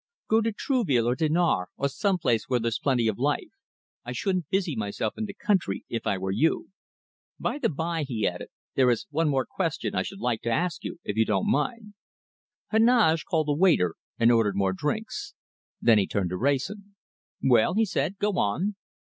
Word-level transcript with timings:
Go 0.27 0.41
to 0.41 0.51
Trouville 0.51 1.05
or 1.05 1.13
Dinard, 1.13 1.67
or 1.77 1.87
some 1.87 2.17
place 2.17 2.45
where 2.49 2.59
there's 2.59 2.79
plenty 2.79 3.07
of 3.07 3.19
life. 3.19 3.51
I 4.03 4.13
shouldn't 4.13 4.49
busy 4.49 4.75
myself 4.75 5.13
in 5.15 5.25
the 5.25 5.35
country, 5.35 5.85
if 5.89 6.07
I 6.07 6.17
were 6.17 6.31
you. 6.31 6.71
By 7.39 7.59
the 7.59 7.69
bye," 7.69 8.01
he 8.07 8.27
added, 8.27 8.47
"there 8.73 8.89
is 8.89 9.05
one 9.11 9.29
more 9.29 9.45
question 9.45 9.93
I 9.93 10.01
should 10.01 10.17
like 10.19 10.41
to 10.41 10.49
ask 10.49 10.83
you, 10.83 10.97
if 11.03 11.17
you 11.17 11.25
don't 11.27 11.51
mind." 11.51 11.93
Heneage 12.71 13.25
called 13.25 13.49
a 13.49 13.53
waiter 13.53 13.93
and 14.17 14.31
ordered 14.31 14.55
more 14.55 14.73
drinks. 14.73 15.35
Then 15.79 15.99
he 15.99 16.07
turned 16.07 16.31
to 16.31 16.35
Wrayson. 16.37 16.95
"Well," 17.43 17.75
he 17.75 17.85
said, 17.85 18.17
"go 18.17 18.39
on!" 18.39 18.77